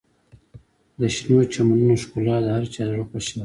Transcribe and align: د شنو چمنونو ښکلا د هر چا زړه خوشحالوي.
د 0.99 1.01
شنو 1.15 1.37
چمنونو 1.53 1.95
ښکلا 2.03 2.35
د 2.43 2.47
هر 2.55 2.65
چا 2.73 2.81
زړه 2.89 3.03
خوشحالوي. 3.09 3.39